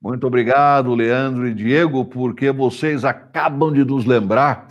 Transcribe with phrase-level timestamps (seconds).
[0.00, 4.68] Muito obrigado, Leandro e Diego, porque vocês acabam de nos lembrar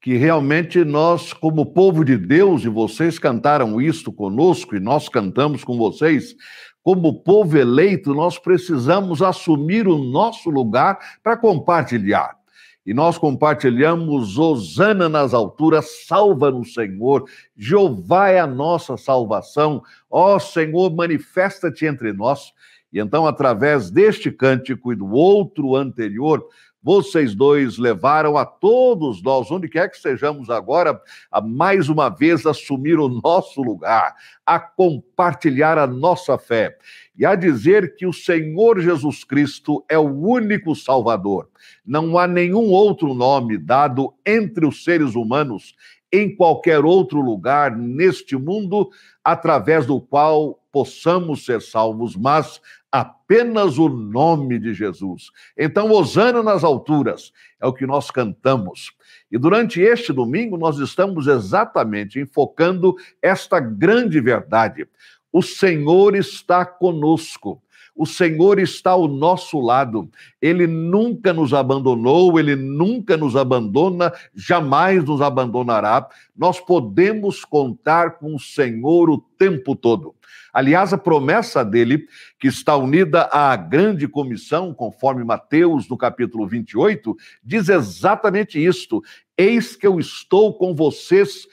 [0.00, 5.62] que realmente nós, como povo de Deus, e vocês cantaram isto conosco e nós cantamos
[5.62, 6.34] com vocês,
[6.82, 12.40] como povo eleito, nós precisamos assumir o nosso lugar para compartilhar.
[12.86, 17.24] E nós compartilhamos Osana nas alturas, salva-nos, Senhor.
[17.54, 19.82] Jeová é a nossa salvação.
[20.10, 22.54] Ó Senhor, manifesta-te entre nós.
[22.92, 26.44] E então, através deste cântico e do outro anterior,
[26.82, 31.00] vocês dois levaram a todos nós, onde quer que estejamos agora,
[31.30, 34.14] a mais uma vez assumir o nosso lugar,
[34.46, 36.76] a compartilhar a nossa fé
[37.16, 41.50] e a dizer que o Senhor Jesus Cristo é o único Salvador.
[41.84, 45.74] Não há nenhum outro nome dado entre os seres humanos
[46.12, 48.90] em qualquer outro lugar neste mundo
[49.22, 52.60] através do qual possamos ser salvos, mas
[52.90, 55.30] apenas o nome de Jesus.
[55.56, 58.92] Então, Osana nas alturas é o que nós cantamos.
[59.30, 64.86] E durante este domingo, nós estamos exatamente enfocando esta grande verdade.
[65.32, 67.62] O Senhor está conosco.
[67.94, 70.08] O Senhor está ao nosso lado.
[70.40, 76.08] Ele nunca nos abandonou, ele nunca nos abandona, jamais nos abandonará.
[76.36, 80.14] Nós podemos contar com o Senhor o tempo todo.
[80.52, 82.06] Aliás, a promessa dele,
[82.38, 89.02] que está unida à grande comissão, conforme Mateus, no capítulo 28, diz exatamente isto:
[89.36, 91.46] Eis que eu estou com vocês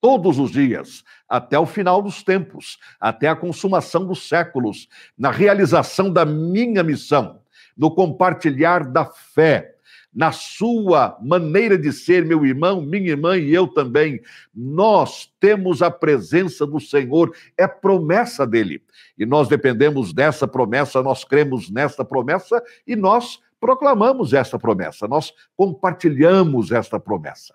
[0.00, 6.12] todos os dias, até o final dos tempos, até a consumação dos séculos, na realização
[6.12, 7.40] da minha missão,
[7.76, 9.76] no compartilhar da fé,
[10.14, 14.20] na sua maneira de ser, meu irmão, minha irmã e eu também.
[14.54, 18.82] Nós temos a presença do Senhor, é promessa dele.
[19.18, 25.32] E nós dependemos dessa promessa, nós cremos nessa promessa e nós proclamamos essa promessa, nós
[25.56, 27.54] compartilhamos esta promessa.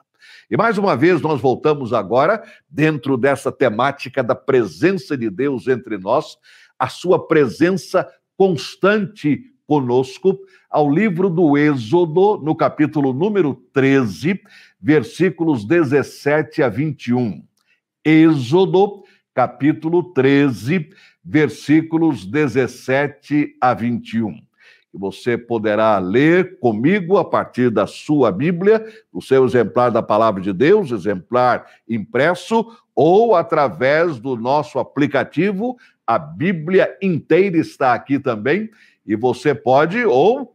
[0.50, 5.98] E mais uma vez nós voltamos agora dentro dessa temática da presença de Deus entre
[5.98, 6.38] nós,
[6.80, 8.08] a sua presença
[8.38, 10.40] constante conosco,
[10.70, 14.40] ao livro do Êxodo, no capítulo número 13,
[14.82, 17.44] versículos 17 a 21.
[18.04, 19.04] Êxodo,
[19.36, 20.90] capítulo 13,
[21.24, 24.48] versículos 17 a 21
[24.90, 30.42] que você poderá ler comigo a partir da sua Bíblia, do seu exemplar da Palavra
[30.42, 35.78] de Deus, exemplar impresso, ou através do nosso aplicativo.
[36.06, 38.70] A Bíblia inteira está aqui também,
[39.08, 40.54] e você pode, ou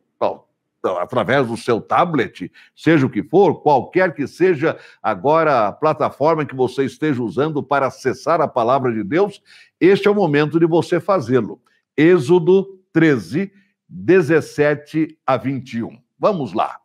[1.01, 6.57] através do seu tablet, seja o que for, qualquer que seja agora a plataforma que
[6.57, 9.41] você esteja usando para acessar a palavra de Deus,
[9.81, 11.61] este é o momento de você fazê-lo.
[11.97, 13.53] Êxodo 13,
[13.89, 15.99] 17 a 21.
[16.19, 16.79] Vamos lá.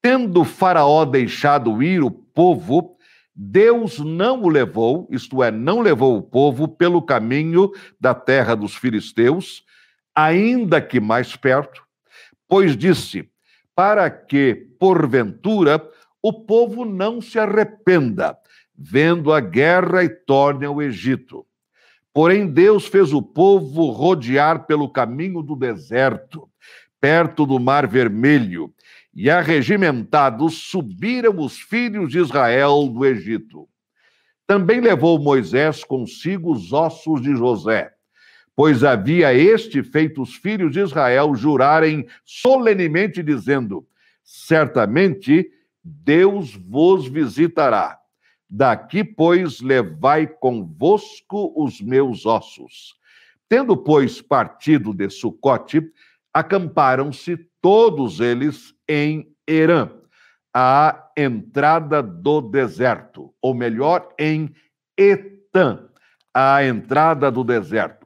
[0.00, 2.96] Tendo Faraó deixado ir o povo,
[3.34, 8.76] Deus não o levou, isto é, não levou o povo pelo caminho da terra dos
[8.76, 9.65] filisteus,
[10.16, 11.82] ainda que mais perto,
[12.48, 13.28] pois disse:
[13.74, 15.86] para que, porventura,
[16.22, 18.36] o povo não se arrependa,
[18.74, 21.46] vendo a guerra e torne ao Egito.
[22.12, 26.48] Porém, Deus fez o povo rodear pelo caminho do deserto,
[26.98, 28.72] perto do Mar Vermelho,
[29.14, 33.68] e arregimentados subiram os filhos de Israel do Egito.
[34.46, 37.95] Também levou Moisés consigo os ossos de José,
[38.56, 43.86] pois havia este feito os filhos de Israel jurarem solenemente, dizendo:
[44.24, 45.48] Certamente
[45.84, 48.00] Deus vos visitará
[48.48, 52.94] Daqui, pois, levai convosco os meus ossos.
[53.48, 55.82] Tendo, pois, partido de Sucote,
[56.32, 59.90] acamparam-se todos eles em Herã,
[60.54, 64.54] à entrada do deserto, ou melhor, em
[64.96, 65.88] Etã,
[66.32, 68.05] à entrada do deserto.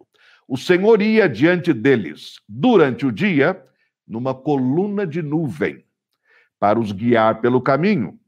[0.51, 3.63] O Senhor ia diante deles, durante o dia,
[4.05, 5.85] numa coluna de nuvem,
[6.59, 8.19] para os guiar pelo caminho.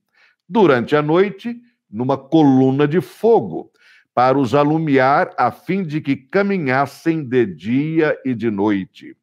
[0.49, 1.61] Durante a noite,
[1.91, 3.73] numa coluna de fogo,
[4.15, 9.17] para os alumiar, a fim de que caminhassem de dia e de noite.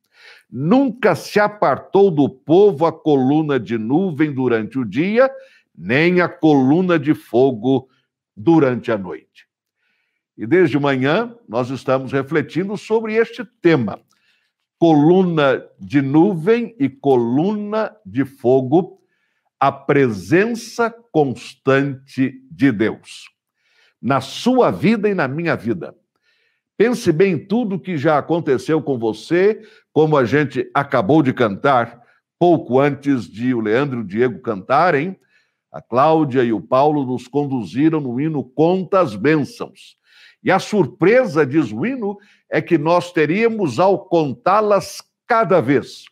[0.52, 5.32] Nunca se apartou do povo a coluna de nuvem durante o dia,
[5.74, 7.88] nem a coluna de fogo
[8.36, 9.49] durante a noite.
[10.40, 14.00] E desde manhã nós estamos refletindo sobre este tema:
[14.78, 19.02] coluna de nuvem e coluna de fogo
[19.60, 23.26] a presença constante de Deus
[24.02, 25.94] na sua vida e na minha vida.
[26.78, 32.02] Pense bem em tudo que já aconteceu com você, como a gente acabou de cantar
[32.40, 35.20] pouco antes de o Leandro e o Diego cantarem.
[35.70, 39.99] A Cláudia e o Paulo nos conduziram no hino Conta as Bênçãos.
[40.44, 42.18] E a surpresa, diz o hino,
[42.50, 46.06] é que nós teríamos ao contá-las cada vez.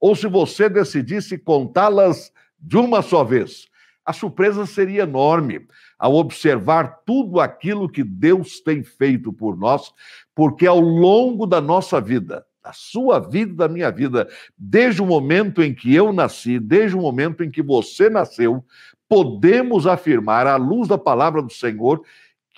[0.00, 3.68] Ou se você decidisse contá-las de uma só vez,
[4.04, 5.66] a surpresa seria enorme
[5.98, 9.92] ao observar tudo aquilo que Deus tem feito por nós,
[10.34, 15.62] porque ao longo da nossa vida, da sua vida, da minha vida, desde o momento
[15.62, 18.64] em que eu nasci, desde o momento em que você nasceu,
[19.08, 22.02] podemos afirmar, à luz da palavra do Senhor,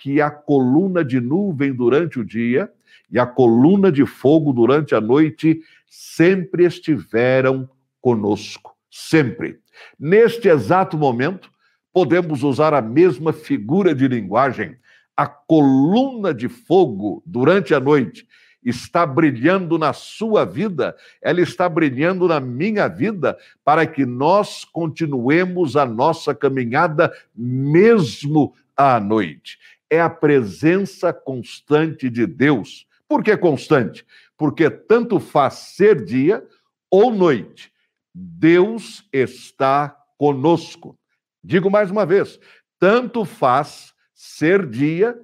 [0.03, 2.69] que a coluna de nuvem durante o dia
[3.09, 7.69] e a coluna de fogo durante a noite sempre estiveram
[8.01, 9.59] conosco, sempre.
[9.97, 11.49] Neste exato momento,
[11.93, 14.75] podemos usar a mesma figura de linguagem.
[15.15, 18.27] A coluna de fogo durante a noite
[18.61, 25.77] está brilhando na sua vida, ela está brilhando na minha vida, para que nós continuemos
[25.77, 29.57] a nossa caminhada mesmo à noite.
[29.93, 32.87] É a presença constante de Deus.
[33.07, 34.03] Por que constante?
[34.35, 36.43] Porque tanto faz ser dia
[36.89, 37.71] ou noite,
[38.11, 40.97] Deus está conosco.
[41.43, 42.39] Digo mais uma vez,
[42.79, 45.15] tanto faz ser dia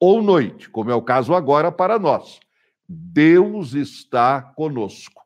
[0.00, 2.40] ou noite, como é o caso agora para nós.
[2.88, 5.22] Deus está conosco.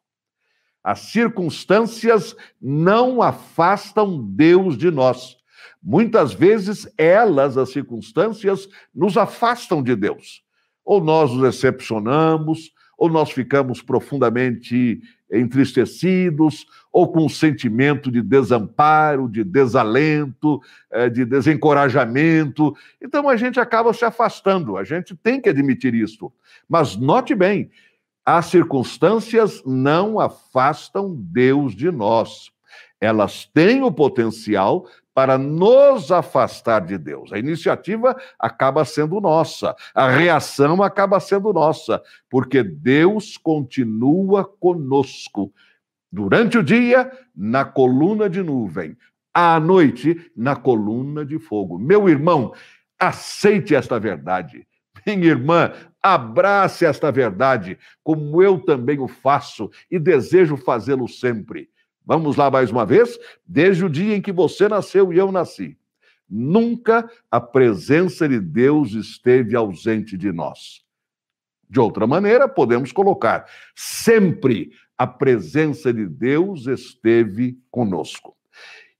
[0.82, 5.36] As circunstâncias não afastam Deus de nós.
[5.82, 10.42] Muitas vezes elas, as circunstâncias, nos afastam de Deus.
[10.84, 15.00] Ou nós nos decepcionamos, ou nós ficamos profundamente
[15.30, 20.60] entristecidos, ou com um sentimento de desamparo, de desalento,
[20.90, 22.76] eh, de desencorajamento.
[23.00, 26.30] Então a gente acaba se afastando, a gente tem que admitir isso.
[26.68, 27.70] Mas note bem,
[28.24, 32.52] as circunstâncias não afastam Deus de nós.
[33.00, 37.32] Elas têm o potencial para nos afastar de Deus.
[37.32, 45.52] A iniciativa acaba sendo nossa, a reação acaba sendo nossa, porque Deus continua conosco.
[46.10, 48.96] Durante o dia, na coluna de nuvem,
[49.32, 51.78] à noite, na coluna de fogo.
[51.78, 52.52] Meu irmão,
[52.98, 54.66] aceite esta verdade.
[55.06, 55.72] Minha irmã,
[56.02, 61.68] abrace esta verdade, como eu também o faço e desejo fazê-lo sempre.
[62.04, 63.18] Vamos lá mais uma vez?
[63.46, 65.76] Desde o dia em que você nasceu e eu nasci,
[66.28, 70.82] nunca a presença de Deus esteve ausente de nós.
[71.68, 78.36] De outra maneira, podemos colocar: sempre a presença de Deus esteve conosco.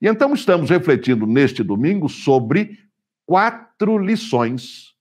[0.00, 2.78] E então estamos refletindo neste domingo sobre
[3.26, 4.94] quatro lições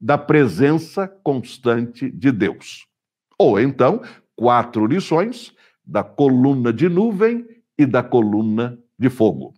[0.00, 2.86] da presença constante de Deus.
[3.38, 4.02] Ou então,
[4.36, 5.54] quatro lições
[5.84, 7.46] da coluna de nuvem
[7.78, 9.54] e da coluna de fogo.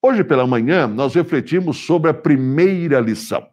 [0.00, 3.46] Hoje pela manhã, nós refletimos sobre a primeira lição.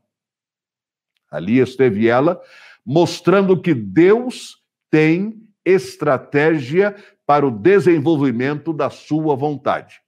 [1.30, 2.42] Ali esteve ela
[2.86, 4.58] mostrando que Deus
[4.90, 10.02] tem estratégia para o desenvolvimento da sua vontade.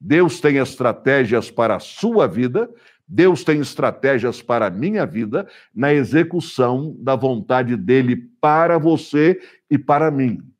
[0.00, 2.70] Deus tem estratégias para a sua vida,
[3.06, 9.76] Deus tem estratégias para a minha vida na execução da vontade dele para você e
[9.76, 10.51] para mim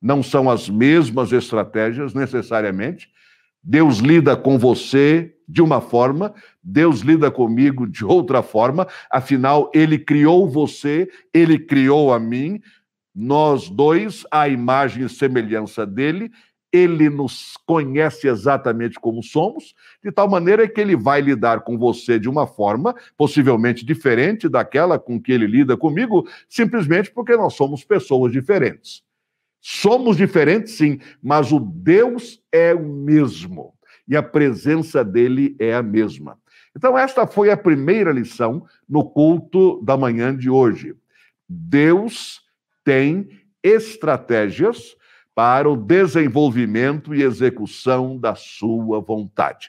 [0.00, 3.08] não são as mesmas estratégias necessariamente.
[3.62, 9.98] Deus lida com você de uma forma, Deus lida comigo de outra forma, afinal, Ele
[9.98, 12.60] criou você, Ele criou a mim,
[13.14, 16.30] nós dois, a imagem e semelhança dele,
[16.72, 22.18] ele nos conhece exatamente como somos, de tal maneira que ele vai lidar com você
[22.18, 27.84] de uma forma possivelmente diferente daquela com que ele lida comigo, simplesmente porque nós somos
[27.84, 29.02] pessoas diferentes.
[29.60, 33.74] Somos diferentes, sim, mas o Deus é o mesmo
[34.10, 36.36] e a presença dele é a mesma.
[36.76, 40.96] Então, esta foi a primeira lição no culto da manhã de hoje.
[41.48, 42.40] Deus
[42.84, 43.28] tem
[43.62, 44.96] estratégias
[45.32, 49.68] para o desenvolvimento e execução da sua vontade.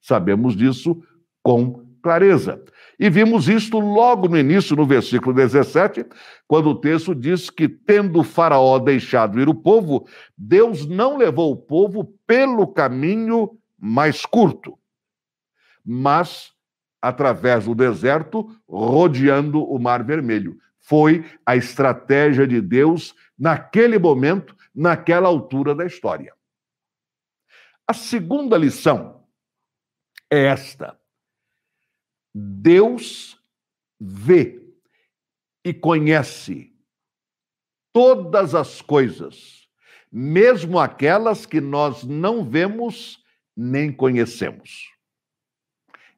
[0.00, 1.02] Sabemos disso
[1.42, 2.62] com clareza.
[2.98, 6.06] E vimos isto logo no início, no versículo 17,
[6.46, 11.56] quando o texto diz que, tendo Faraó deixado ir o povo, Deus não levou o
[11.56, 14.78] povo pelo caminho mais curto,
[15.84, 16.52] mas
[17.02, 20.56] através do deserto, rodeando o Mar Vermelho.
[20.78, 26.32] Foi a estratégia de Deus naquele momento, naquela altura da história.
[27.86, 29.24] A segunda lição
[30.30, 30.98] é esta
[32.38, 33.40] Deus
[33.98, 34.62] vê
[35.64, 36.70] e conhece
[37.94, 39.66] todas as coisas,
[40.12, 43.24] mesmo aquelas que nós não vemos
[43.56, 44.92] nem conhecemos.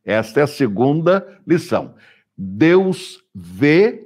[0.04, 1.94] Esta é a segunda lição.
[2.36, 4.04] Deus vê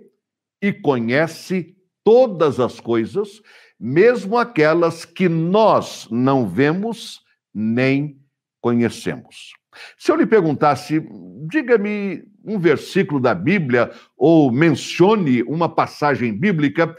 [0.61, 3.41] e conhece todas as coisas,
[3.81, 8.21] mesmo aquelas que nós não vemos nem
[8.61, 9.55] conhecemos.
[9.99, 11.07] Se eu lhe perguntasse,
[11.49, 16.97] diga-me um versículo da Bíblia ou mencione uma passagem bíblica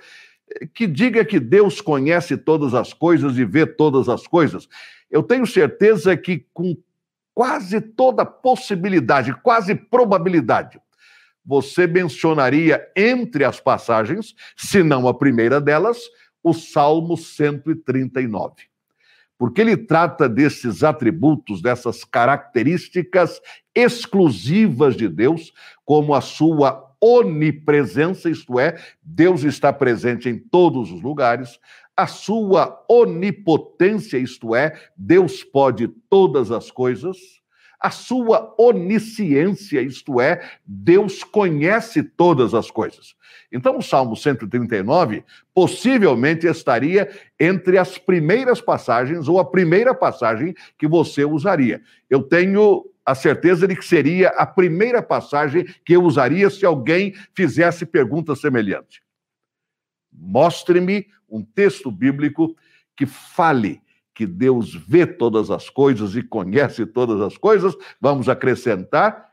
[0.73, 4.67] que diga que Deus conhece todas as coisas e vê todas as coisas,
[5.09, 6.77] eu tenho certeza que com
[7.33, 10.79] quase toda possibilidade, quase probabilidade,
[11.45, 15.97] você mencionaria entre as passagens, se não a primeira delas,
[16.41, 18.72] o Salmo 139.
[19.37, 23.41] Porque ele trata desses atributos, dessas características
[23.75, 31.01] exclusivas de Deus, como a sua onipresença, isto é, Deus está presente em todos os
[31.01, 31.59] lugares,
[31.95, 37.17] a sua onipotência, isto é, Deus pode todas as coisas,
[37.83, 43.13] a sua onisciência, isto é, Deus conhece todas as coisas.
[43.51, 50.87] Então, o Salmo 139 possivelmente estaria entre as primeiras passagens ou a primeira passagem que
[50.87, 51.81] você usaria.
[52.09, 57.13] Eu tenho a certeza de que seria a primeira passagem que eu usaria se alguém
[57.35, 59.03] fizesse pergunta semelhante.
[60.09, 62.55] Mostre-me um texto bíblico
[62.95, 63.81] que fale
[64.13, 67.75] que Deus vê todas as coisas e conhece todas as coisas.
[67.99, 69.29] Vamos acrescentar,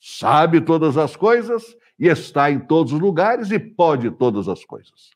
[0.00, 5.10] sabe todas as coisas e está em todos os lugares e pode todas as coisas.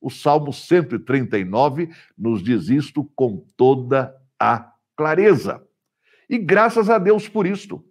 [0.00, 5.62] O Salmo 139 nos diz isto com toda a clareza.
[6.30, 7.84] E graças a Deus por isto,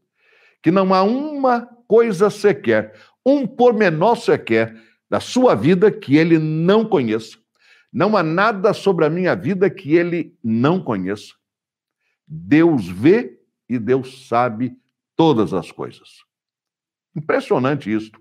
[0.61, 2.93] que não há uma coisa sequer,
[3.25, 4.75] um pormenor sequer
[5.09, 7.37] da sua vida que ele não conheça.
[7.91, 11.33] Não há nada sobre a minha vida que ele não conheça.
[12.27, 13.39] Deus vê
[13.69, 14.75] e Deus sabe
[15.15, 16.23] todas as coisas.
[17.15, 18.19] Impressionante isto.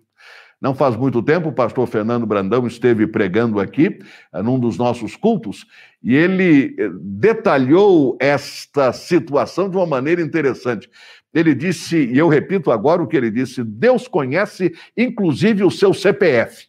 [0.60, 3.98] Não faz muito tempo, o pastor Fernando Brandão esteve pregando aqui,
[4.32, 5.66] eh, num dos nossos cultos,
[6.02, 10.88] e ele eh, detalhou esta situação de uma maneira interessante.
[11.34, 15.92] Ele disse, e eu repito agora o que ele disse: Deus conhece inclusive o seu
[15.92, 16.68] CPF.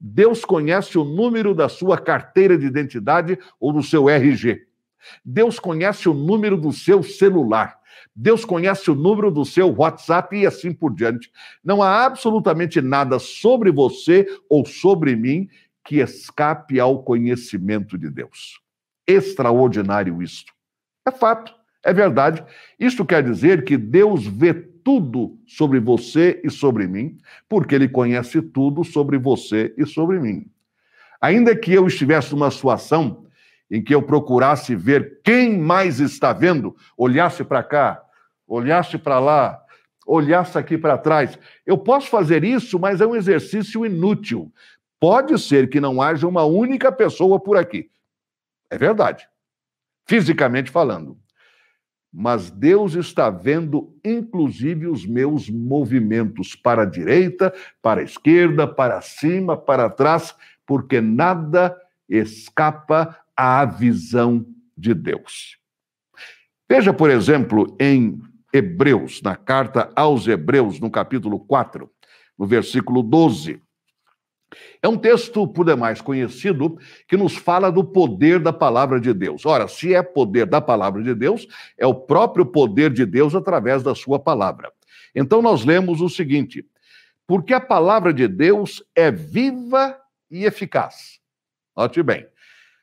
[0.00, 4.66] Deus conhece o número da sua carteira de identidade ou do seu RG.
[5.24, 7.78] Deus conhece o número do seu celular.
[8.14, 11.30] Deus conhece o número do seu WhatsApp e assim por diante.
[11.64, 15.48] Não há absolutamente nada sobre você ou sobre mim
[15.84, 18.60] que escape ao conhecimento de Deus.
[19.06, 20.52] Extraordinário isto.
[21.06, 22.44] É fato, é verdade.
[22.78, 27.18] Isto quer dizer que Deus vê tudo sobre você e sobre mim,
[27.48, 30.50] porque ele conhece tudo sobre você e sobre mim.
[31.20, 33.26] Ainda que eu estivesse numa situação
[33.70, 38.02] em que eu procurasse ver quem mais está vendo, olhasse para cá,
[38.46, 39.62] olhasse para lá,
[40.06, 41.38] olhasse aqui para trás.
[41.66, 44.52] Eu posso fazer isso, mas é um exercício inútil.
[44.98, 47.90] Pode ser que não haja uma única pessoa por aqui.
[48.70, 49.28] É verdade.
[50.06, 51.18] Fisicamente falando
[52.12, 59.00] mas Deus está vendo inclusive os meus movimentos para a direita, para a esquerda, para
[59.00, 60.34] cima, para trás,
[60.66, 61.76] porque nada
[62.08, 64.46] escapa à visão
[64.76, 65.58] de Deus.
[66.68, 68.20] Veja, por exemplo, em
[68.52, 71.90] Hebreus, na carta aos Hebreus, no capítulo 4,
[72.38, 73.62] no versículo 12.
[74.82, 79.44] É um texto, por demais conhecido, que nos fala do poder da palavra de Deus.
[79.44, 83.82] Ora, se é poder da palavra de Deus, é o próprio poder de Deus através
[83.82, 84.72] da sua palavra.
[85.14, 86.64] Então, nós lemos o seguinte:
[87.26, 89.98] porque a palavra de Deus é viva
[90.30, 91.20] e eficaz.
[91.76, 92.26] Note bem.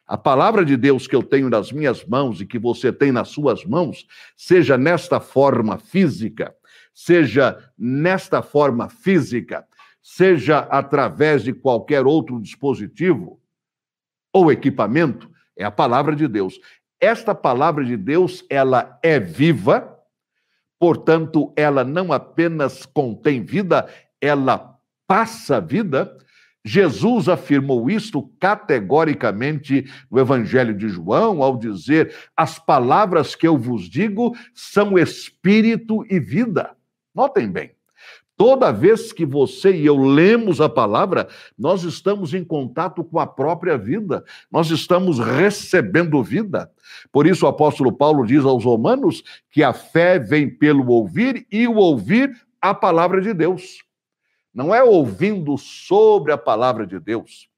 [0.08, 3.30] A palavra de Deus que eu tenho nas minhas mãos e que você tem nas
[3.30, 4.06] suas mãos,
[4.38, 6.56] seja nesta forma física,
[6.94, 9.66] seja nesta forma física,
[10.08, 13.42] seja através de qualquer outro dispositivo
[14.32, 16.60] ou equipamento, é a palavra de Deus.
[17.02, 19.98] Esta palavra de Deus, ela é viva,
[20.78, 23.90] portanto, ela não apenas contém vida,
[24.22, 26.16] ela passa vida.
[26.64, 33.90] Jesus afirmou isto categoricamente no Evangelho de João, ao dizer: As palavras que eu vos
[33.90, 36.76] digo são espírito e vida.
[37.14, 37.75] Notem bem,
[38.38, 41.28] Toda vez que você e eu lemos a palavra,
[41.58, 46.70] nós estamos em contato com a própria vida, nós estamos recebendo vida.
[47.14, 51.66] Por isso o apóstolo Paulo diz aos Romanos que a fé vem pelo ouvir e
[51.66, 53.84] o ouvir a palavra de Deus.
[54.54, 57.50] não é ouvindo sobre a palavra de Deus,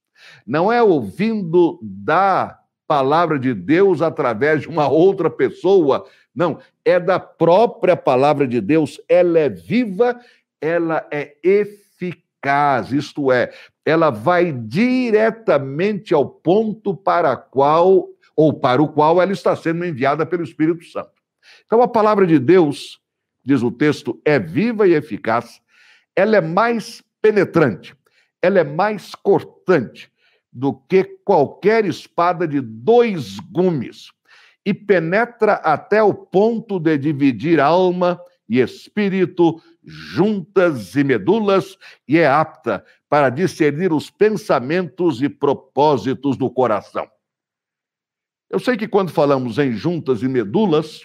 [0.44, 2.58] não é ouvindo da
[2.88, 6.04] palavra de Deus através de uma outra pessoa,
[6.34, 10.18] não, é da própria palavra de Deus, ela é viva,
[10.60, 13.52] ela é eficaz, isto é,
[13.84, 20.24] ela vai diretamente ao ponto para qual ou para o qual ela está sendo enviada
[20.24, 21.10] pelo Espírito Santo.
[21.66, 23.00] Então a palavra de Deus,
[23.44, 25.60] diz o texto, é viva e eficaz,
[26.14, 27.96] ela é mais penetrante,
[28.40, 30.10] ela é mais cortante
[30.52, 34.10] do que qualquer espada de dois gumes
[34.64, 41.76] e penetra até o ponto de dividir alma e espírito, juntas e medulas,
[42.06, 47.08] e é apta para discernir os pensamentos e propósitos do coração.
[48.50, 51.02] Eu sei que quando falamos em juntas e medulas,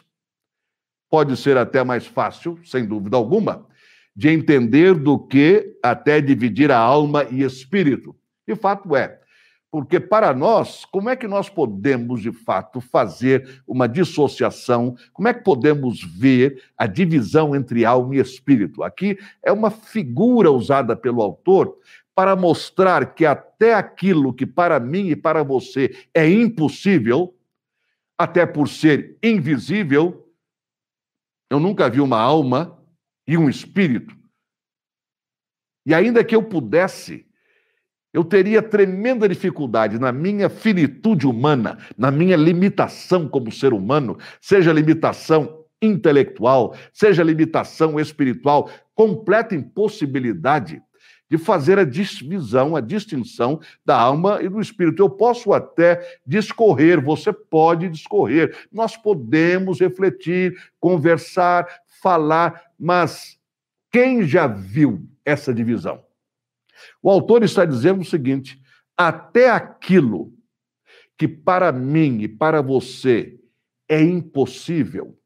[1.09, 3.67] pode ser até mais fácil, sem dúvida alguma,
[4.15, 8.15] de entender do que até dividir a alma e espírito.
[8.47, 9.19] E fato é,
[9.73, 14.95] porque para nós, como é que nós podemos de fato fazer uma dissociação?
[15.11, 18.83] Como é que podemos ver a divisão entre alma e espírito?
[18.83, 21.75] Aqui é uma figura usada pelo autor
[22.13, 27.35] para mostrar que até aquilo que para mim e para você é impossível,
[28.15, 30.31] até por ser invisível,
[31.49, 32.79] eu nunca vi uma alma
[33.27, 34.15] e um espírito.
[35.83, 37.25] E ainda que eu pudesse,
[38.13, 44.71] eu teria tremenda dificuldade na minha finitude humana, na minha limitação como ser humano, seja
[44.71, 50.81] limitação intelectual, seja limitação espiritual, completa impossibilidade
[51.29, 55.01] de fazer a divisão, a distinção da alma e do espírito.
[55.01, 61.65] Eu posso até discorrer, você pode discorrer, nós podemos refletir, conversar,
[62.01, 63.39] falar, mas
[63.91, 66.03] quem já viu essa divisão?
[67.01, 68.61] O autor está dizendo o seguinte:
[68.97, 70.33] até aquilo
[71.17, 73.37] que para mim e para você
[73.87, 75.17] é impossível,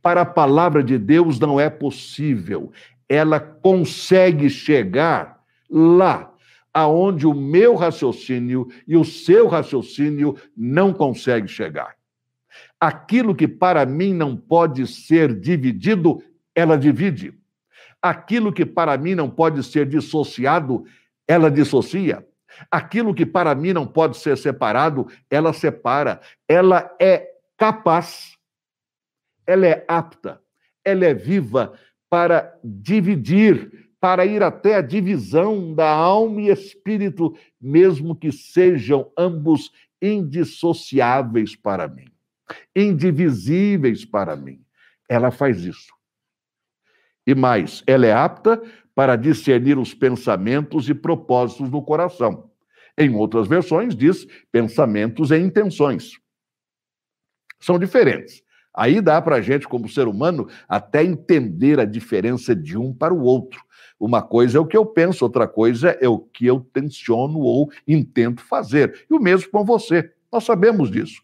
[0.00, 2.72] para a palavra de Deus não é possível
[3.10, 6.32] ela consegue chegar lá
[6.72, 11.96] aonde o meu raciocínio e o seu raciocínio não consegue chegar.
[12.78, 16.22] Aquilo que para mim não pode ser dividido,
[16.54, 17.34] ela divide.
[18.02, 20.84] Aquilo que para mim não pode ser dissociado,
[21.28, 22.26] ela dissocia.
[22.70, 26.20] Aquilo que para mim não pode ser separado, ela separa.
[26.48, 28.36] Ela é capaz,
[29.46, 30.40] ela é apta,
[30.84, 38.16] ela é viva para dividir, para ir até a divisão da alma e espírito, mesmo
[38.16, 42.10] que sejam ambos indissociáveis para mim,
[42.74, 44.64] indivisíveis para mim.
[45.08, 45.92] Ela faz isso.
[47.26, 48.60] E mais, ela é apta
[48.94, 52.50] para discernir os pensamentos e propósitos do coração.
[52.98, 56.12] Em outras versões, diz pensamentos e intenções.
[57.58, 58.42] São diferentes.
[58.74, 63.12] Aí dá para a gente, como ser humano, até entender a diferença de um para
[63.12, 63.60] o outro.
[63.98, 67.70] Uma coisa é o que eu penso, outra coisa é o que eu tenciono ou
[67.86, 69.06] intento fazer.
[69.10, 70.10] E o mesmo com você.
[70.32, 71.20] Nós sabemos disso.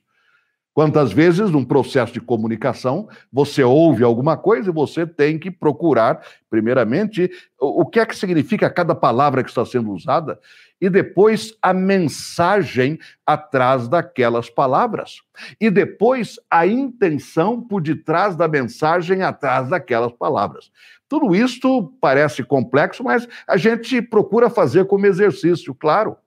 [0.77, 6.21] Quantas vezes, num processo de comunicação, você ouve alguma coisa e você tem que procurar,
[6.51, 10.39] primeiramente, o que é que significa cada palavra que está sendo usada
[10.79, 15.23] e depois a mensagem atrás daquelas palavras.
[15.59, 20.71] E depois a intenção por detrás da mensagem atrás daquelas palavras.
[21.09, 26.19] Tudo isso parece complexo, mas a gente procura fazer como exercício, claro.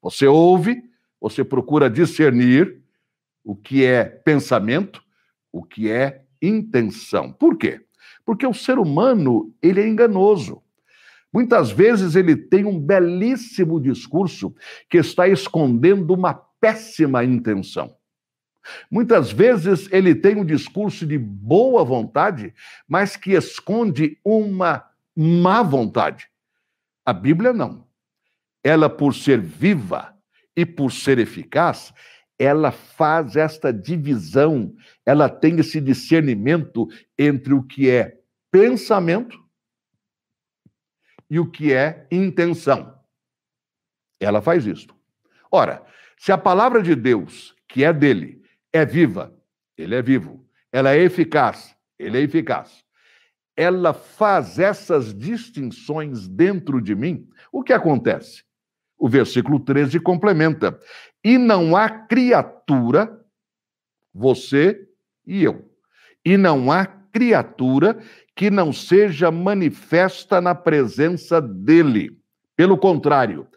[0.00, 0.82] Você ouve,
[1.20, 2.87] você procura discernir
[3.48, 5.02] o que é pensamento,
[5.50, 7.32] o que é intenção.
[7.32, 7.80] Por quê?
[8.22, 10.62] Porque o ser humano, ele é enganoso.
[11.32, 14.54] Muitas vezes ele tem um belíssimo discurso
[14.90, 17.96] que está escondendo uma péssima intenção.
[18.90, 22.52] Muitas vezes ele tem um discurso de boa vontade,
[22.86, 24.84] mas que esconde uma
[25.16, 26.28] má vontade.
[27.02, 27.86] A Bíblia não.
[28.62, 30.14] Ela, por ser viva
[30.54, 31.94] e por ser eficaz,
[32.38, 34.74] ela faz esta divisão,
[35.04, 36.86] ela tem esse discernimento
[37.18, 38.20] entre o que é
[38.50, 39.38] pensamento
[41.28, 42.96] e o que é intenção.
[44.20, 44.86] Ela faz isso.
[45.50, 45.84] Ora,
[46.16, 49.34] se a palavra de Deus, que é dele, é viva,
[49.76, 52.84] ele é vivo, ela é eficaz, ele é eficaz.
[53.56, 57.28] Ela faz essas distinções dentro de mim.
[57.50, 58.44] O que acontece?
[58.96, 60.78] O versículo 13 complementa:
[61.24, 63.24] E não há criatura,
[64.14, 64.88] você
[65.26, 65.70] e eu,
[66.24, 68.02] e não há criatura
[68.34, 72.18] que não seja manifesta na presença dele.
[72.56, 73.48] Pelo contrário,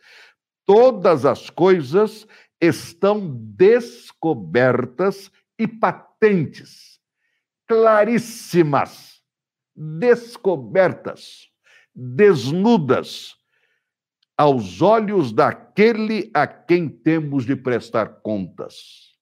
[0.66, 2.28] todas as coisas
[2.60, 7.00] estão descobertas e patentes,
[7.68, 9.22] claríssimas,
[9.76, 11.50] descobertas,
[11.94, 13.36] desnudas
[14.42, 19.16] aos olhos daquele a quem temos de prestar contas.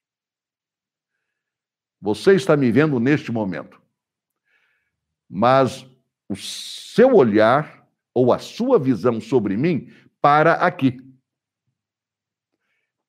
[1.99, 3.82] Você está me vendo neste momento,
[5.29, 5.86] mas
[6.29, 11.01] o seu olhar ou a sua visão sobre mim para aqui.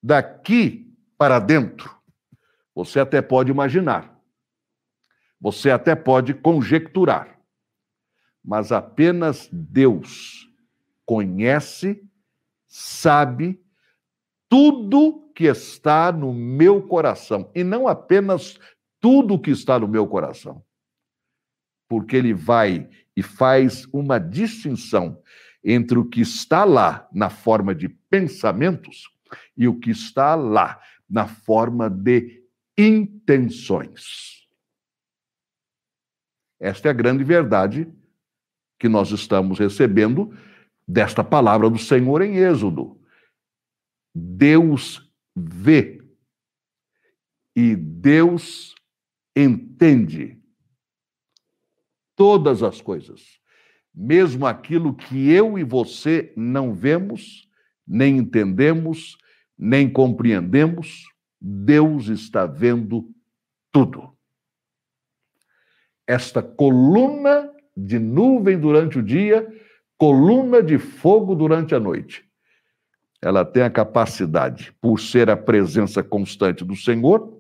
[0.03, 1.97] Daqui para dentro,
[2.75, 4.21] você até pode imaginar,
[5.41, 7.41] você até pode conjecturar,
[8.43, 10.50] mas apenas Deus
[11.11, 12.09] conhece,
[12.69, 13.61] sabe
[14.49, 17.51] tudo que está no meu coração.
[17.53, 18.61] E não apenas
[19.01, 20.65] tudo que está no meu coração.
[21.89, 25.21] Porque ele vai e faz uma distinção
[25.65, 29.11] entre o que está lá na forma de pensamentos
[29.57, 32.41] e o que está lá na forma de
[32.79, 34.49] intenções.
[36.61, 37.93] Esta é a grande verdade
[38.79, 40.33] que nós estamos recebendo
[40.91, 43.01] desta palavra do Senhor em Êxodo.
[44.13, 46.03] Deus vê
[47.55, 48.75] e Deus
[49.37, 50.37] entende
[52.17, 53.41] todas as coisas,
[53.95, 57.49] mesmo aquilo que eu e você não vemos,
[57.87, 59.17] nem entendemos,
[59.57, 61.05] nem compreendemos,
[61.41, 63.15] Deus está vendo
[63.71, 64.13] tudo.
[66.07, 69.49] Esta coluna de nuvem durante o dia
[70.01, 72.25] coluna de fogo durante a noite.
[73.21, 77.39] Ela tem a capacidade, por ser a presença constante do Senhor,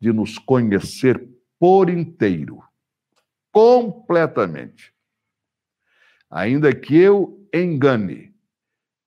[0.00, 1.22] de nos conhecer
[1.60, 2.62] por inteiro,
[3.52, 4.94] completamente.
[6.30, 8.34] Ainda que eu engane,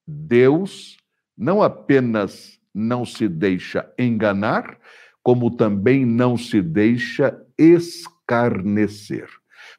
[0.06, 0.96] Deus
[1.36, 4.80] não apenas não se deixa enganar,
[5.24, 9.28] como também não se deixa escarnecer.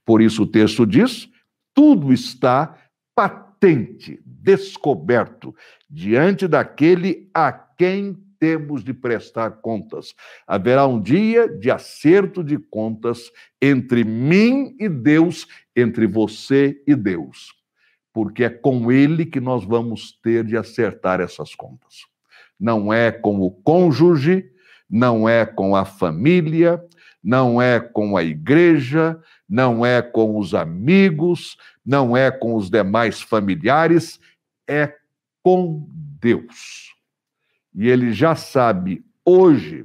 [0.04, 1.30] Por isso o texto diz:
[1.72, 2.76] tudo está
[3.16, 5.55] patente, descoberto,
[5.88, 10.14] diante daquele a quem temos de prestar contas.
[10.46, 17.55] Haverá um dia de acerto de contas entre mim e Deus, entre você e Deus,
[18.12, 22.05] porque é com Ele que nós vamos ter de acertar essas contas.
[22.61, 24.50] Não é com o cônjuge,
[24.88, 26.83] não é com a família,
[27.26, 33.20] não é com a igreja, não é com os amigos, não é com os demais
[33.20, 34.20] familiares,
[34.64, 34.94] é
[35.42, 35.88] com
[36.20, 36.94] Deus.
[37.74, 39.84] E ele já sabe hoje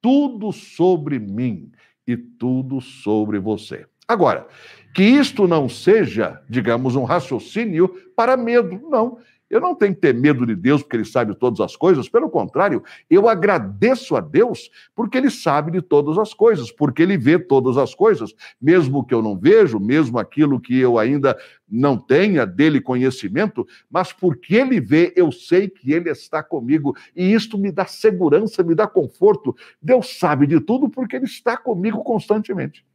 [0.00, 1.72] tudo sobre mim
[2.06, 3.84] e tudo sobre você.
[4.06, 4.46] Agora,
[4.94, 9.18] que isto não seja, digamos, um raciocínio para medo, não.
[9.52, 12.30] Eu não tenho que ter medo de Deus porque ele sabe todas as coisas, pelo
[12.30, 17.38] contrário, eu agradeço a Deus porque ele sabe de todas as coisas, porque ele vê
[17.38, 21.36] todas as coisas, mesmo que eu não vejo, mesmo aquilo que eu ainda
[21.68, 27.34] não tenha dele conhecimento, mas porque ele vê, eu sei que ele está comigo e
[27.34, 29.54] isto me dá segurança, me dá conforto.
[29.82, 32.86] Deus sabe de tudo porque ele está comigo constantemente.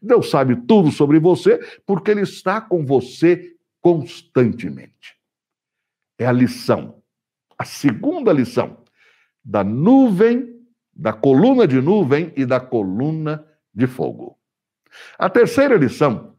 [0.00, 5.19] Deus sabe tudo sobre você porque ele está com você constantemente
[6.20, 7.02] é a lição.
[7.58, 8.84] A segunda lição
[9.42, 10.60] da nuvem,
[10.94, 14.38] da coluna de nuvem e da coluna de fogo.
[15.18, 16.36] A terceira lição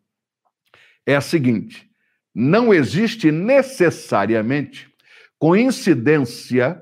[1.03, 1.89] é a seguinte:
[2.33, 4.87] não existe necessariamente
[5.39, 6.81] coincidência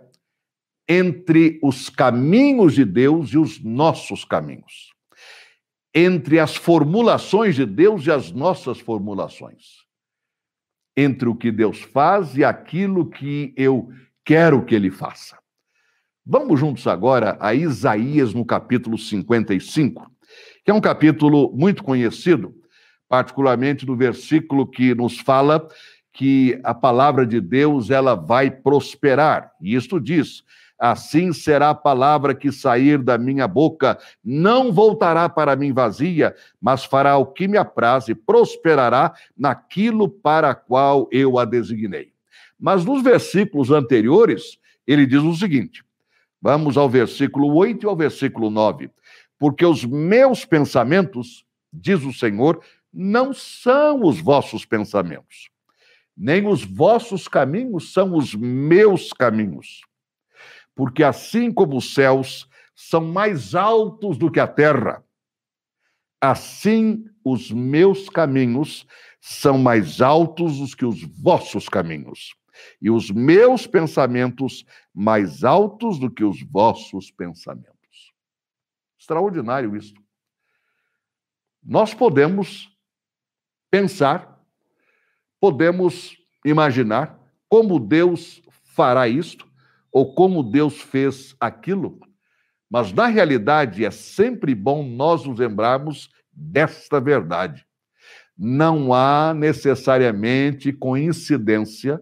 [0.87, 4.93] entre os caminhos de Deus e os nossos caminhos,
[5.93, 9.88] entre as formulações de Deus e as nossas formulações
[11.01, 13.89] entre o que Deus faz e aquilo que eu
[14.25, 15.37] quero que ele faça.
[16.25, 20.11] Vamos juntos agora a Isaías no capítulo 55,
[20.63, 22.53] que é um capítulo muito conhecido,
[23.07, 25.65] particularmente no versículo que nos fala
[26.13, 29.51] que a palavra de Deus ela vai prosperar.
[29.61, 30.43] E isto diz:
[30.79, 36.85] Assim será a palavra que sair da minha boca, não voltará para mim vazia, mas
[36.85, 42.13] fará o que me apraz e prosperará naquilo para qual eu a designei.
[42.57, 45.83] Mas nos versículos anteriores, ele diz o seguinte:
[46.41, 48.89] vamos ao versículo 8 e ao versículo 9.
[49.37, 52.61] Porque os meus pensamentos, diz o Senhor,
[52.93, 55.49] não são os vossos pensamentos,
[56.15, 59.81] nem os vossos caminhos são os meus caminhos
[60.75, 65.03] porque assim como os céus são mais altos do que a terra,
[66.21, 68.87] assim os meus caminhos
[69.19, 72.33] são mais altos do que os vossos caminhos,
[72.81, 78.13] e os meus pensamentos mais altos do que os vossos pensamentos.
[78.97, 79.93] Extraordinário isso.
[81.63, 82.69] Nós podemos
[83.69, 84.41] pensar,
[85.39, 88.41] podemos imaginar como Deus
[88.75, 89.48] fará isto,
[89.91, 91.99] ou como Deus fez aquilo,
[92.69, 97.65] mas na realidade é sempre bom nós nos lembrarmos desta verdade.
[98.37, 102.01] Não há necessariamente coincidência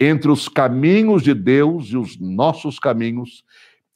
[0.00, 3.44] entre os caminhos de Deus e os nossos caminhos,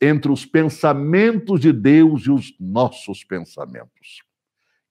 [0.00, 4.22] entre os pensamentos de Deus e os nossos pensamentos.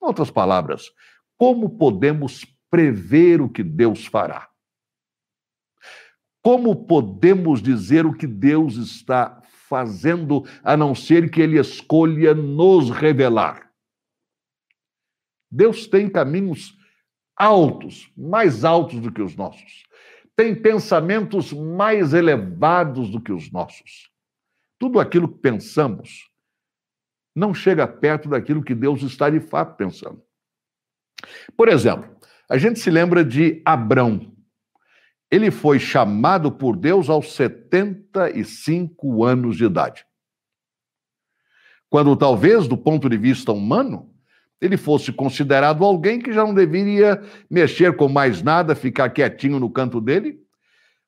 [0.01, 0.91] Em outras palavras,
[1.37, 4.49] como podemos prever o que Deus fará?
[6.45, 12.91] Como podemos dizer o que Deus está fazendo, a não ser que Ele escolha nos
[12.91, 13.71] revelar?
[15.49, 16.77] Deus tem caminhos
[17.35, 19.85] altos, mais altos do que os nossos.
[20.35, 24.11] Tem pensamentos mais elevados do que os nossos.
[24.77, 26.29] Tudo aquilo que pensamos
[27.35, 30.21] não chega perto daquilo que Deus está de fato pensando.
[31.57, 32.15] Por exemplo,
[32.47, 34.34] a gente se lembra de Abrão.
[35.35, 40.05] Ele foi chamado por Deus aos 75 anos de idade.
[41.89, 44.09] Quando talvez, do ponto de vista humano,
[44.61, 49.69] ele fosse considerado alguém que já não deveria mexer com mais nada, ficar quietinho no
[49.69, 50.39] canto dele.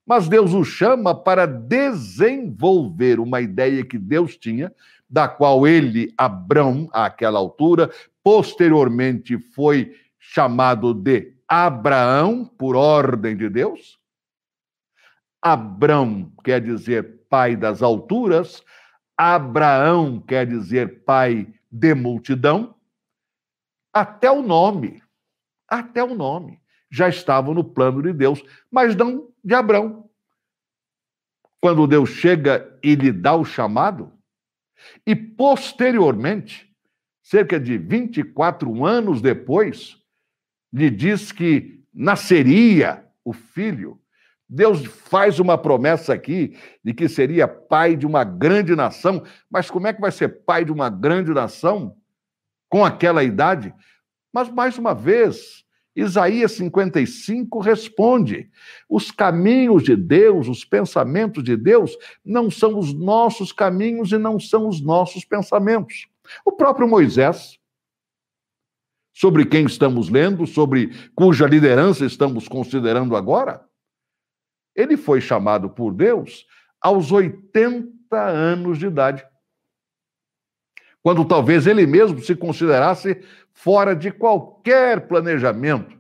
[0.06, 4.74] Mas Deus o chama para desenvolver uma ideia que Deus tinha,
[5.10, 7.90] da qual ele, Abrão, àquela altura,
[8.22, 13.97] posteriormente foi chamado de Abraão, por ordem de Deus,
[15.54, 18.64] Abrão quer dizer pai das alturas,
[19.16, 22.76] Abraão quer dizer pai de multidão.
[23.94, 25.02] Até o nome,
[25.68, 30.10] até o nome, já estava no plano de Deus, mas não de Abrão.
[31.60, 34.14] Quando Deus chega e lhe dá o chamado,
[35.06, 36.72] e posteriormente,
[37.24, 39.98] cerca de 24 anos depois,
[40.72, 44.00] lhe diz que nasceria o filho
[44.50, 49.88] Deus faz uma promessa aqui de que seria pai de uma grande nação, mas como
[49.88, 51.96] é que vai ser pai de uma grande nação
[52.70, 53.74] com aquela idade?
[54.32, 55.66] Mas, mais uma vez,
[55.98, 58.50] Isaías 55 responde:
[58.88, 64.40] os caminhos de Deus, os pensamentos de Deus, não são os nossos caminhos e não
[64.40, 66.08] são os nossos pensamentos.
[66.46, 67.58] O próprio Moisés,
[69.12, 73.67] sobre quem estamos lendo, sobre cuja liderança estamos considerando agora,
[74.78, 76.46] ele foi chamado por Deus
[76.80, 79.26] aos 80 anos de idade.
[81.02, 83.20] Quando talvez ele mesmo se considerasse
[83.52, 85.98] fora de qualquer planejamento,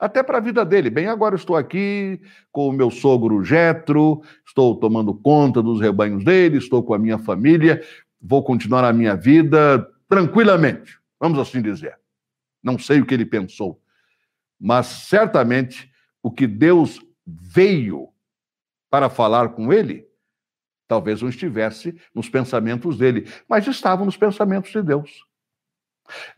[0.00, 0.90] até para a vida dele.
[0.90, 2.20] Bem, agora estou aqui
[2.52, 7.18] com o meu sogro Jetro, estou tomando conta dos rebanhos dele, estou com a minha
[7.18, 7.82] família,
[8.20, 11.98] vou continuar a minha vida tranquilamente, vamos assim dizer.
[12.62, 13.80] Não sei o que ele pensou,
[14.60, 15.90] mas certamente
[16.22, 18.08] o que Deus veio
[18.90, 20.06] para falar com ele,
[20.86, 25.26] talvez não estivesse nos pensamentos dele, mas estava nos pensamentos de Deus.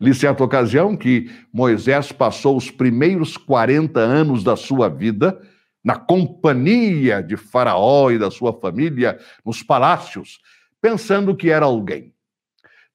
[0.01, 5.41] Li certa ocasião que Moisés passou os primeiros 40 anos da sua vida
[5.83, 10.39] na companhia de Faraó e da sua família, nos palácios,
[10.79, 12.13] pensando que era alguém.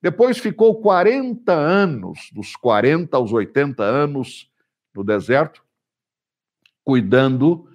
[0.00, 4.48] Depois ficou 40 anos, dos 40 aos 80 anos,
[4.94, 5.64] no deserto,
[6.85, 7.68] cuidando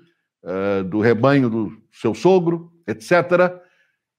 [0.89, 3.61] do rebanho do seu sogro, etc.,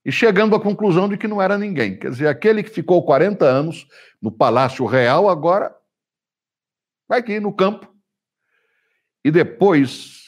[0.05, 1.97] e chegando à conclusão de que não era ninguém.
[1.97, 3.87] Quer dizer, aquele que ficou 40 anos
[4.21, 5.73] no Palácio Real, agora
[7.07, 7.87] vai aqui no campo.
[9.23, 10.25] E depois,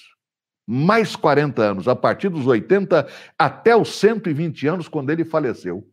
[0.65, 3.05] mais 40 anos, a partir dos 80
[3.37, 5.85] até os 120 anos, quando ele faleceu,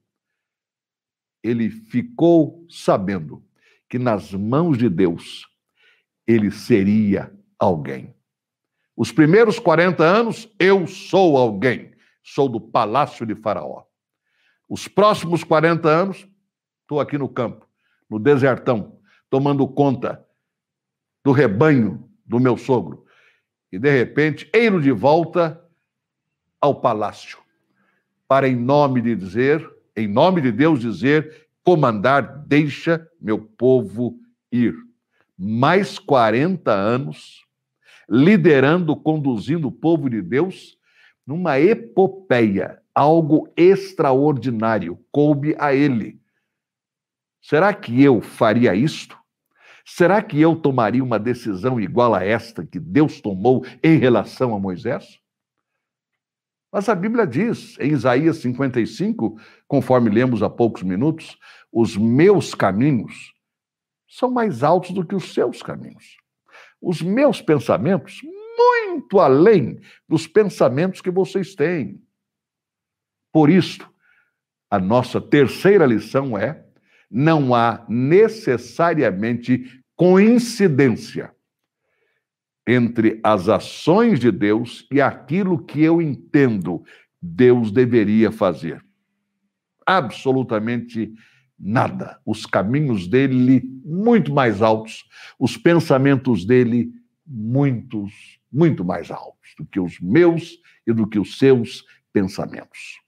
[1.42, 3.44] ele ficou sabendo
[3.88, 5.44] que nas mãos de Deus
[6.24, 8.14] ele seria alguém.
[8.96, 13.84] Os primeiros 40 anos, eu sou alguém, sou do palácio de Faraó.
[14.68, 16.28] Os próximos 40 anos,
[16.82, 17.66] estou aqui no campo,
[18.08, 18.98] no desertão,
[19.30, 20.24] tomando conta
[21.24, 23.04] do rebanho do meu sogro.
[23.70, 25.62] E de repente, eiro de volta
[26.60, 27.38] ao palácio,
[28.28, 34.18] para em nome de dizer, em nome de Deus dizer, comandar, deixa meu povo
[34.50, 34.74] ir.
[35.36, 37.42] Mais 40 anos
[38.12, 40.76] liderando, conduzindo o povo de Deus
[41.26, 46.20] numa epopeia, algo extraordinário, coube a ele.
[47.40, 49.18] Será que eu faria isto?
[49.82, 54.60] Será que eu tomaria uma decisão igual a esta que Deus tomou em relação a
[54.60, 55.18] Moisés?
[56.70, 61.38] Mas a Bíblia diz, em Isaías 55, conforme lemos há poucos minutos,
[61.72, 63.32] os meus caminhos
[64.06, 66.21] são mais altos do que os seus caminhos.
[66.82, 68.20] Os meus pensamentos,
[68.58, 72.02] muito além dos pensamentos que vocês têm.
[73.32, 73.88] Por isso,
[74.68, 76.66] a nossa terceira lição é:
[77.08, 81.32] não há necessariamente coincidência
[82.66, 86.82] entre as ações de Deus e aquilo que eu entendo
[87.20, 88.84] Deus deveria fazer.
[89.86, 91.14] Absolutamente
[91.62, 92.20] nada.
[92.26, 95.04] Os caminhos dele muito mais altos,
[95.38, 96.90] os pensamentos dele
[97.24, 98.12] muitos,
[98.52, 103.00] muito mais altos do que os meus e do que os seus pensamentos.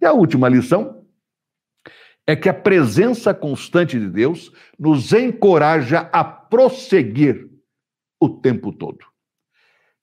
[0.00, 1.04] E a última lição
[2.26, 7.48] é que a presença constante de Deus nos encoraja a prosseguir
[8.20, 8.98] o tempo todo.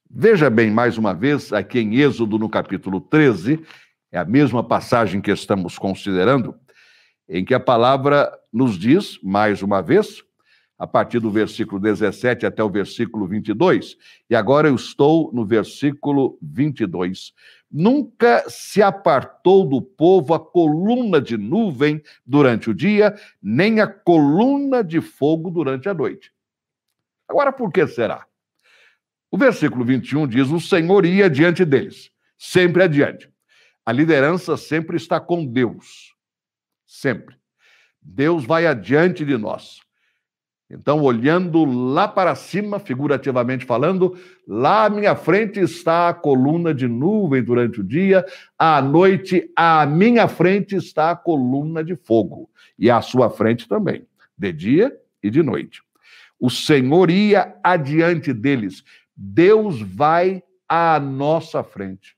[0.10, 3.64] Veja bem, mais uma vez, aqui em Êxodo, no capítulo 13,
[4.12, 6.56] é a mesma passagem que estamos considerando,
[7.28, 10.24] em que a palavra nos diz, mais uma vez,
[10.78, 13.98] a partir do versículo 17 até o versículo 22,
[14.30, 17.34] e agora eu estou no versículo 22.
[17.72, 24.84] Nunca se apartou do povo a coluna de nuvem durante o dia, nem a coluna
[24.84, 26.32] de fogo durante a noite.
[27.28, 28.26] Agora, por que será?
[29.32, 33.30] O versículo 21 diz: O Senhor ia diante deles, sempre adiante.
[33.86, 36.15] A liderança sempre está com Deus.
[36.96, 37.36] Sempre.
[38.02, 39.80] Deus vai adiante de nós.
[40.70, 46.88] Então, olhando lá para cima, figurativamente falando, lá à minha frente está a coluna de
[46.88, 48.26] nuvem durante o dia,
[48.58, 54.08] à noite, à minha frente está a coluna de fogo, e à sua frente também,
[54.38, 55.84] de dia e de noite.
[56.40, 58.84] O Senhor ia adiante deles.
[59.16, 62.16] Deus vai à nossa frente,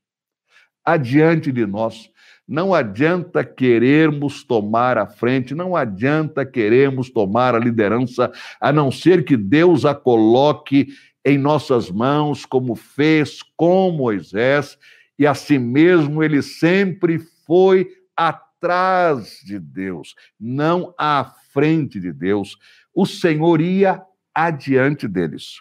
[0.86, 2.10] adiante de nós.
[2.48, 8.32] Não adianta querermos tomar a frente, não adianta queremos tomar a liderança,
[8.62, 10.88] a não ser que Deus a coloque
[11.26, 14.78] em nossas mãos, como fez com Moisés,
[15.20, 22.58] e assim mesmo ele sempre foi atrás de Deus, não à frente de Deus.
[22.94, 24.02] O Senhor ia
[24.34, 25.60] adiante deles.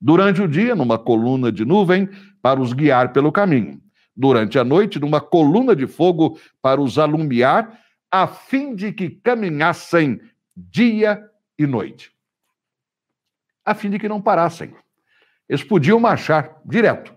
[0.00, 2.08] Durante o dia, numa coluna de nuvem,
[2.42, 3.83] para os guiar pelo caminho.
[4.16, 10.20] Durante a noite, numa coluna de fogo, para os alumiar, a fim de que caminhassem
[10.56, 12.12] dia e noite.
[13.64, 14.74] A fim de que não parassem.
[15.48, 17.14] Eles podiam marchar direto,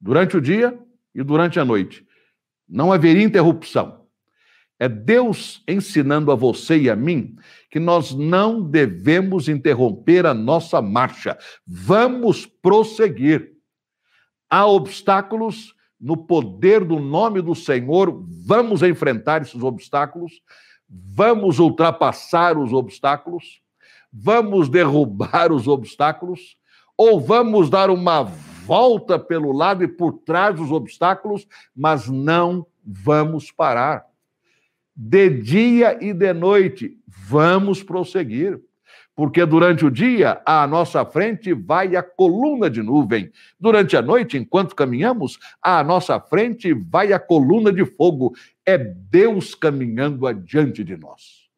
[0.00, 0.78] durante o dia
[1.14, 2.06] e durante a noite.
[2.68, 4.02] Não haveria interrupção.
[4.78, 7.36] É Deus ensinando a você e a mim
[7.70, 11.38] que nós não devemos interromper a nossa marcha.
[11.64, 13.52] Vamos prosseguir.
[14.50, 20.42] Há obstáculos no poder do nome do Senhor, vamos enfrentar esses obstáculos,
[20.88, 23.62] vamos ultrapassar os obstáculos,
[24.12, 26.56] vamos derrubar os obstáculos,
[26.96, 33.52] ou vamos dar uma volta pelo lado e por trás dos obstáculos, mas não vamos
[33.52, 34.04] parar
[34.94, 36.98] de dia e de noite.
[37.06, 38.60] Vamos prosseguir.
[39.14, 43.30] Porque durante o dia, à nossa frente vai a coluna de nuvem.
[43.60, 48.34] Durante a noite, enquanto caminhamos, à nossa frente vai a coluna de fogo.
[48.64, 51.48] É Deus caminhando adiante de nós.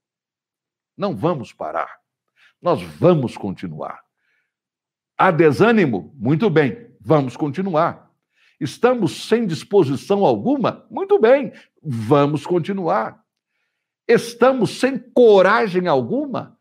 [0.96, 1.98] Não vamos parar.
[2.60, 4.00] Nós vamos continuar.
[5.16, 6.12] Há desânimo?
[6.16, 8.10] Muito bem, vamos continuar.
[8.58, 10.86] Estamos sem disposição alguma?
[10.90, 13.22] Muito bem, vamos continuar.
[14.08, 16.53] Estamos sem coragem alguma?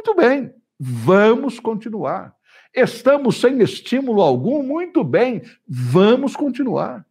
[0.00, 2.34] Muito bem, vamos continuar.
[2.74, 4.62] Estamos sem estímulo algum?
[4.62, 7.04] Muito bem, vamos continuar.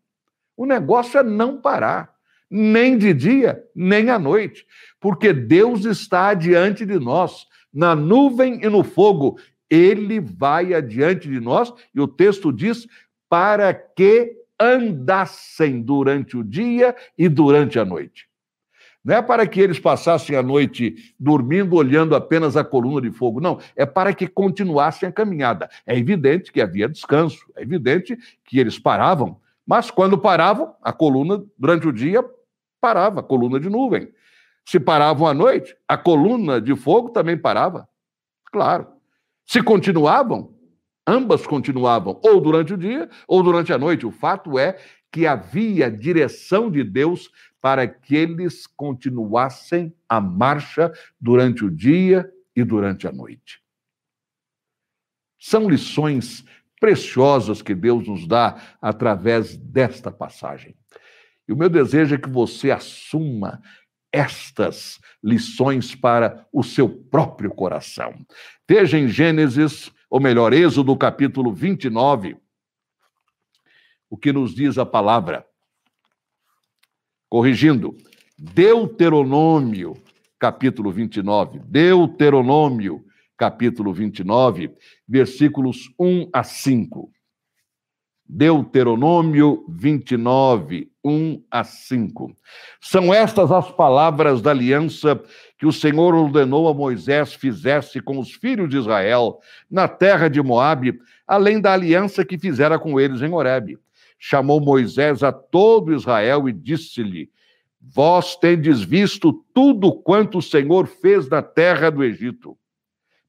[0.57, 2.11] O negócio é não parar,
[2.49, 4.65] nem de dia, nem à noite,
[4.99, 9.39] porque Deus está adiante de nós, na nuvem e no fogo.
[9.69, 12.87] Ele vai adiante de nós, e o texto diz:
[13.29, 18.28] para que andassem durante o dia e durante a noite.
[19.03, 23.39] Não é para que eles passassem a noite dormindo, olhando apenas a coluna de fogo,
[23.39, 23.59] não.
[23.75, 25.69] É para que continuassem a caminhada.
[25.85, 31.43] É evidente que havia descanso, é evidente que eles paravam, mas quando paravam, a coluna,
[31.57, 32.23] durante o dia,
[32.81, 34.11] parava, a coluna de nuvem.
[34.65, 37.87] Se paravam à noite, a coluna de fogo também parava.
[38.51, 38.87] Claro.
[39.45, 40.53] Se continuavam,
[41.07, 44.05] ambas continuavam, ou durante o dia ou durante a noite.
[44.05, 44.77] O fato é
[45.11, 47.29] que havia direção de Deus
[47.61, 53.61] para que eles continuassem a marcha durante o dia e durante a noite.
[55.39, 56.43] São lições
[56.79, 60.75] preciosas que Deus nos dá através desta passagem.
[61.47, 63.61] E o meu desejo é que você assuma
[64.11, 68.13] estas lições para o seu próprio coração.
[68.67, 72.37] Veja em Gênesis, ou melhor, Êxodo capítulo 29,
[74.09, 75.45] o que nos diz a palavra.
[77.29, 77.95] Corrigindo,
[78.37, 79.95] Deuteronômio,
[80.39, 81.59] capítulo 29.
[81.59, 83.05] Deuteronômio,
[83.37, 84.71] capítulo 29,
[85.07, 87.11] versículos 1 a 5.
[88.31, 92.35] Deuteronômio 29, 1 a 5.
[92.79, 95.19] São estas as palavras da aliança
[95.57, 99.39] que o Senhor ordenou a Moisés fizesse com os filhos de Israel
[99.69, 103.79] na terra de Moabe, além da aliança que fizera com eles em Horebe.
[104.19, 107.31] Chamou Moisés a todo Israel e disse-lhe:
[107.81, 112.57] Vós tendes visto tudo quanto o Senhor fez na terra do Egito.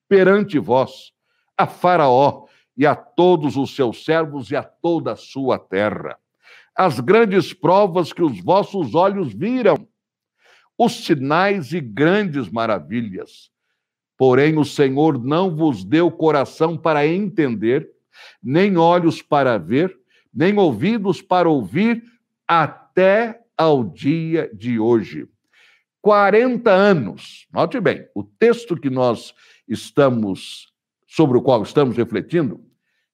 [0.09, 1.13] Perante vós,
[1.57, 6.19] a Faraó, e a todos os seus servos e a toda a sua terra.
[6.75, 9.87] As grandes provas que os vossos olhos viram,
[10.79, 13.51] os sinais e grandes maravilhas.
[14.17, 17.87] Porém, o Senhor não vos deu coração para entender,
[18.43, 20.00] nem olhos para ver,
[20.33, 22.03] nem ouvidos para ouvir,
[22.47, 25.29] até ao dia de hoje.
[26.01, 27.47] 40 anos.
[27.53, 29.35] Note bem, o texto que nós
[29.69, 30.73] estamos
[31.07, 32.65] sobre o qual estamos refletindo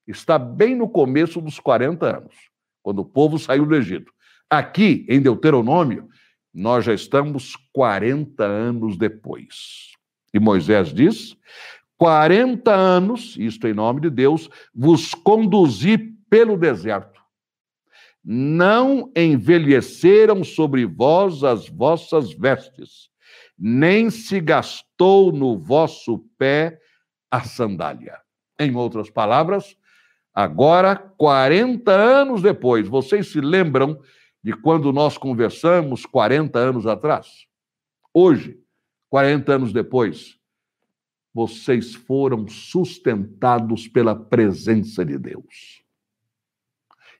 [0.06, 2.34] está bem no começo dos 40 anos,
[2.82, 4.12] quando o povo saiu do Egito.
[4.48, 6.08] Aqui, em Deuteronômio,
[6.54, 9.92] nós já estamos 40 anos depois.
[10.32, 11.36] E Moisés diz:
[11.98, 17.20] 40 anos, isto em nome de Deus, vos conduzi pelo deserto.
[18.24, 23.08] Não envelheceram sobre vós as vossas vestes,
[23.58, 26.78] nem se gastou no vosso pé
[27.30, 28.18] a sandália.
[28.58, 29.76] Em outras palavras,
[30.36, 33.98] Agora, 40 anos depois, vocês se lembram
[34.44, 37.46] de quando nós conversamos 40 anos atrás?
[38.12, 38.60] Hoje,
[39.08, 40.38] 40 anos depois,
[41.32, 45.82] vocês foram sustentados pela presença de Deus.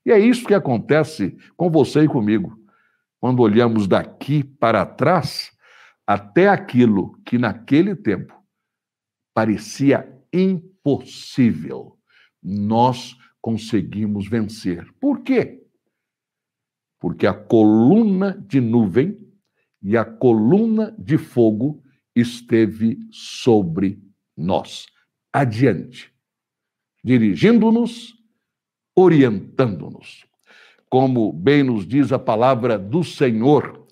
[0.07, 2.57] E é isso que acontece com você e comigo.
[3.21, 5.51] Quando olhamos daqui para trás,
[6.07, 8.33] até aquilo que naquele tempo
[9.35, 11.99] parecia impossível
[12.41, 14.87] nós conseguimos vencer.
[15.01, 15.67] Por quê?
[17.01, 19.19] Porque a coluna de nuvem
[19.83, 21.83] e a coluna de fogo
[22.15, 24.01] esteve sobre
[24.37, 24.87] nós.
[25.33, 26.13] Adiante,
[27.03, 28.16] dirigindo-nos,
[28.97, 30.25] orientando-nos.
[30.89, 33.87] Como bem nos diz a palavra do Senhor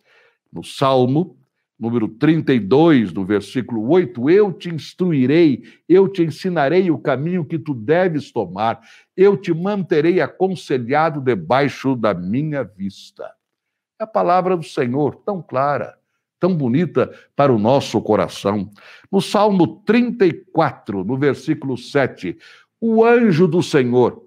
[0.51, 1.37] no Salmo
[1.79, 7.75] número 32, no versículo 8, eu te instruirei, eu te ensinarei o caminho que tu
[7.75, 8.81] deves tomar,
[9.17, 13.31] eu te manterei aconselhado debaixo da minha vista.
[14.01, 15.99] É a palavra do Senhor, tão clara,
[16.39, 18.71] tão bonita para o nosso coração.
[19.11, 22.37] No Salmo 34, no versículo 7,
[22.81, 24.25] o anjo do Senhor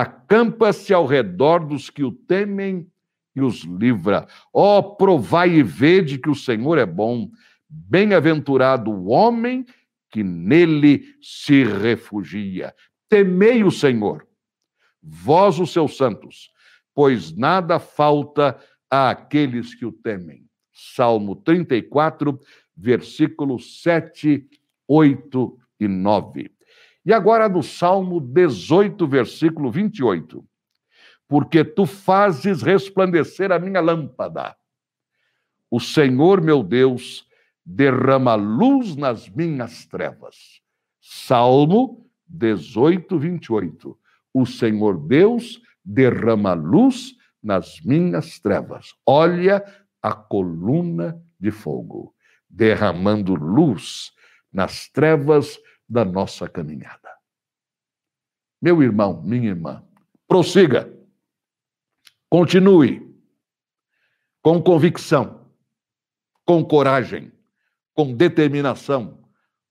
[0.00, 2.86] acampa-se ao redor dos que o temem
[3.34, 4.26] e os livra.
[4.52, 7.28] Ó, oh, provai e vede que o Senhor é bom.
[7.68, 9.64] Bem-aventurado o homem
[10.10, 12.74] que nele se refugia.
[13.08, 14.26] Temei o Senhor,
[15.02, 16.50] vós os seus santos,
[16.94, 20.44] pois nada falta àqueles que o temem.
[20.72, 22.38] Salmo 34,
[22.76, 24.48] versículos 7,
[24.88, 26.53] 8 e 9.
[27.04, 30.44] E agora do Salmo 18, versículo 28
[31.28, 34.56] porque tu fazes resplandecer a minha lâmpada.
[35.70, 37.26] O Senhor, meu Deus,
[37.64, 40.60] derrama luz nas minhas trevas.
[41.00, 43.98] Salmo 18, 28.
[44.32, 48.94] O Senhor Deus derrama luz nas minhas trevas.
[49.06, 49.64] Olha
[50.02, 52.14] a coluna de fogo,
[52.48, 54.12] derramando luz
[54.52, 55.58] nas trevas
[55.88, 57.10] da nossa caminhada.
[58.60, 59.84] Meu irmão, minha irmã,
[60.26, 60.92] prossiga.
[62.28, 63.14] Continue
[64.42, 65.50] com convicção,
[66.44, 67.32] com coragem,
[67.94, 69.22] com determinação,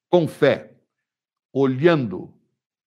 [0.10, 0.76] com fé,
[1.52, 2.34] olhando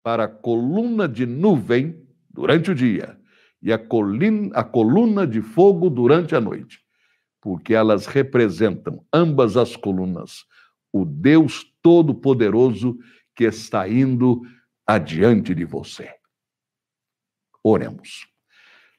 [0.02, 3.20] para a coluna de nuvem durante o dia
[3.60, 6.80] e a, colina, a coluna de fogo durante a noite,
[7.40, 10.44] porque elas representam, ambas as colunas,
[11.00, 12.98] o Deus Todo-Poderoso
[13.34, 14.42] que está indo
[14.86, 16.10] adiante de você.
[17.62, 18.26] Oremos.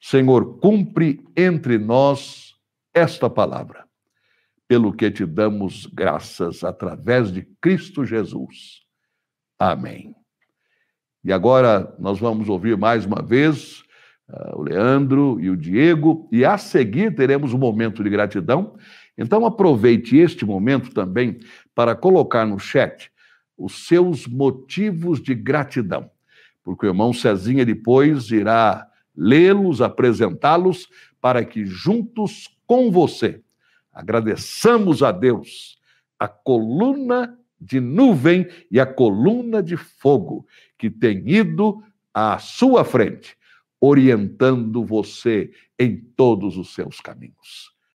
[0.00, 2.54] Senhor, cumpre entre nós
[2.94, 3.86] esta palavra,
[4.66, 8.82] pelo que te damos graças através de Cristo Jesus.
[9.58, 10.14] Amém.
[11.24, 13.80] E agora nós vamos ouvir mais uma vez
[14.28, 18.76] uh, o Leandro e o Diego, e a seguir teremos um momento de gratidão.
[19.18, 21.40] Então aproveite este momento também
[21.74, 23.10] para colocar no chat
[23.56, 26.08] os seus motivos de gratidão,
[26.62, 30.88] porque o irmão Cezinha depois irá lê-los, apresentá-los,
[31.20, 33.42] para que juntos com você
[33.92, 35.76] agradeçamos a Deus
[36.16, 40.46] a coluna de nuvem e a coluna de fogo
[40.78, 41.82] que tem ido
[42.14, 43.36] à sua frente,
[43.80, 47.77] orientando você em todos os seus caminhos.